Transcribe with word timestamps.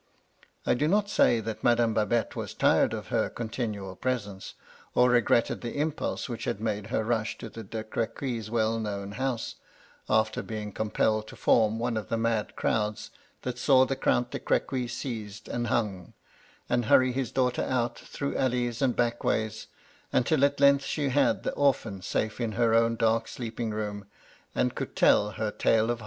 I 0.65 0.73
do 0.73 0.87
not 0.87 1.11
say 1.11 1.39
that 1.41 1.63
Madame 1.63 1.93
Babette 1.93 2.35
was 2.35 2.55
tired 2.55 2.91
of 2.91 3.09
her 3.09 3.29
continual 3.29 3.95
presence, 3.95 4.55
or 4.95 5.11
regretted 5.11 5.61
the 5.61 5.77
impulse 5.79 6.27
which 6.27 6.45
had 6.45 6.59
made 6.59 6.87
her 6.87 7.03
rush 7.03 7.37
to 7.37 7.49
the 7.49 7.61
De 7.63 7.83
Crequy's 7.83 8.49
well 8.49 8.79
known 8.79 9.11
house— 9.11 9.57
after 10.09 10.41
being 10.41 10.71
compelled 10.71 11.27
to 11.27 11.35
form 11.35 11.77
one 11.77 11.97
of 11.97 12.09
the 12.09 12.17
mad 12.17 12.55
crowds 12.55 13.11
that 13.43 13.59
saw 13.59 13.85
the 13.85 13.95
Count 13.95 14.31
de 14.31 14.39
Crequy 14.39 14.87
seized 14.89 15.47
and 15.47 15.67
hung— 15.67 16.13
^and 16.67 16.85
hurry 16.85 17.11
his 17.11 17.31
daughter 17.31 17.61
out, 17.61 17.99
through 17.99 18.35
alleys 18.35 18.81
and 18.81 18.95
back 18.95 19.23
ways, 19.23 19.67
until 20.11 20.43
at 20.43 20.59
length 20.59 20.83
she 20.83 21.09
had 21.09 21.43
the 21.43 21.53
orphan 21.53 22.01
safe 22.01 22.41
in 22.41 22.53
her 22.53 22.73
own 22.73 22.95
dark 22.95 23.27
sleeping 23.27 23.69
room, 23.69 24.07
and 24.55 24.73
could 24.73 24.95
tell 24.95 25.33
her 25.33 25.51
tale 25.51 25.51
of 25.51 25.59
138 25.59 25.63
MY 25.75 25.81
LADY 25.81 25.87
LUDLOW. 25.89 25.99